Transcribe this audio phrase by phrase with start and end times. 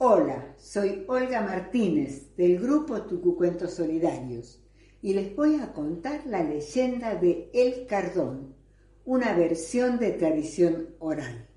[0.00, 4.62] Hola, soy Olga Martínez del grupo Tucucuentos Solidarios
[5.02, 8.54] y les voy a contar la leyenda de El Cardón,
[9.04, 11.48] una versión de tradición oral.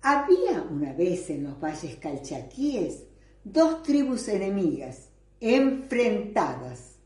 [0.00, 3.04] Había una vez en los valles calchaquíes
[3.44, 6.96] dos tribus enemigas, enfrentadas.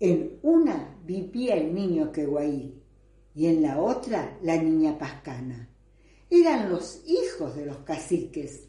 [0.00, 2.82] En una vivía el niño Queguaí
[3.34, 5.70] y en la otra la niña Pascana.
[6.28, 8.68] Eran los hijos de los caciques.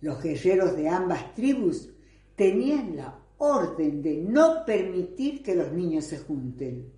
[0.00, 1.90] Los guerreros de ambas tribus
[2.36, 6.92] tenían la orden de no permitir que los niños se junten.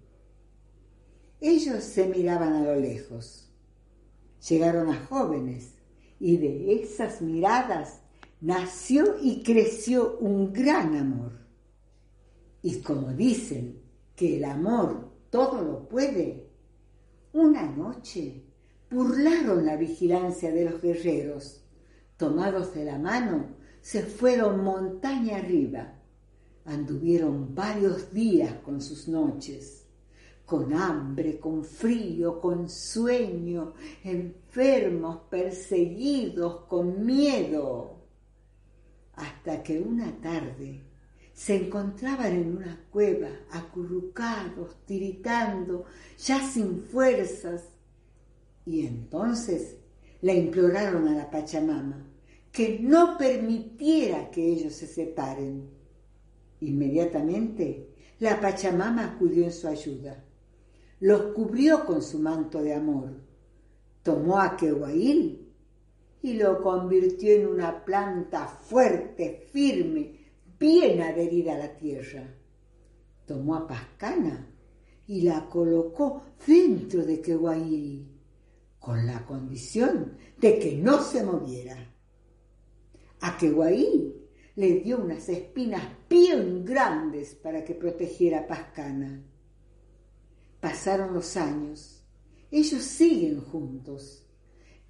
[1.41, 3.48] Ellos se miraban a lo lejos.
[4.48, 5.74] Llegaron a jóvenes
[6.20, 8.01] y de esas miradas
[8.41, 11.32] nació y creció un gran amor.
[12.62, 13.80] Y como dicen
[14.15, 16.48] que el amor todo lo puede,
[17.32, 18.45] una noche
[18.91, 21.62] burlaron la vigilancia de los guerreros.
[22.16, 25.95] Tomados de la mano, se fueron montaña arriba.
[26.65, 29.82] Anduvieron varios días con sus noches
[30.52, 33.73] con hambre, con frío, con sueño,
[34.05, 38.02] enfermos, perseguidos, con miedo,
[39.15, 40.83] hasta que una tarde
[41.33, 45.87] se encontraban en una cueva, acurrucados, tiritando,
[46.18, 47.71] ya sin fuerzas,
[48.66, 49.77] y entonces
[50.23, 52.09] le imploraron a la Pachamama
[52.51, 55.68] que no permitiera que ellos se separen.
[56.60, 60.24] Inmediatamente la Pachamama acudió en su ayuda
[61.02, 63.10] los cubrió con su manto de amor.
[64.04, 65.53] Tomó a Kehuail
[66.22, 70.20] y lo convirtió en una planta fuerte, firme,
[70.60, 72.22] bien adherida a la tierra.
[73.26, 74.48] Tomó a Pascana
[75.09, 78.06] y la colocó dentro de Kehuail,
[78.83, 81.94] con la condición de que no se moviera.
[83.21, 84.12] A Kehuail
[84.56, 89.22] le dio unas espinas bien grandes para que protegiera a Pascana
[90.62, 92.05] Pasaron los años,
[92.53, 94.25] ellos siguen juntos,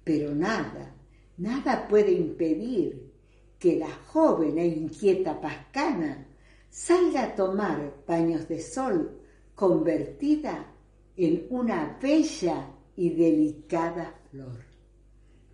[0.03, 0.95] pero nada,
[1.35, 3.11] nada puede impedir
[3.57, 6.27] que la joven e inquieta Pascana
[6.69, 9.19] salga a tomar baños de sol
[9.55, 10.75] convertida
[11.17, 14.59] en una bella y delicada flor,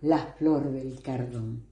[0.02, 1.69] la flor del cardón.